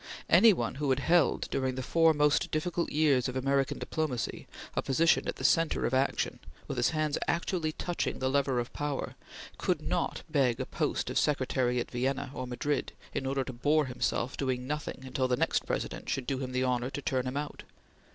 [0.31, 4.81] Any one who had held, during the four most difficult years of American diplomacy, a
[4.81, 9.13] position at the centre of action, with his hands actually touching the lever of power,
[9.59, 13.85] could not beg a post of Secretary at Vienna or Madrid in order to bore
[13.85, 17.37] himself doing nothing until the next President should do him the honor to turn him
[17.37, 17.61] out.